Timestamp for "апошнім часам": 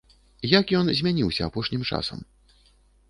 1.49-2.19